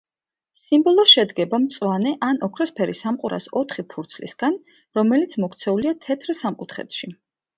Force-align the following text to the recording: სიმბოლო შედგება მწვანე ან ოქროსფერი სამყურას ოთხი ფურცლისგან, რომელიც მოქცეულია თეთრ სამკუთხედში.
სიმბოლო 0.59 1.03
შედგება 1.09 1.57
მწვანე 1.65 2.13
ან 2.27 2.39
ოქროსფერი 2.47 2.95
სამყურას 3.01 3.47
ოთხი 3.61 3.85
ფურცლისგან, 3.93 4.57
რომელიც 5.01 5.39
მოქცეულია 5.45 5.95
თეთრ 6.07 6.37
სამკუთხედში. 6.43 7.13